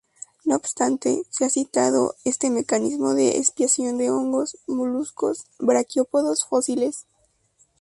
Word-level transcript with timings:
No 0.45 0.55
obstante, 0.55 1.21
se 1.29 1.45
ha 1.45 1.49
citado 1.51 2.15
este 2.25 2.49
mecanismo 2.49 3.13
de 3.13 3.37
especiación 3.37 4.01
en 4.01 4.09
hongos, 4.09 4.57
moluscos 4.65 5.45
braquiópodos 5.59 6.43
fósiles. 6.43 7.05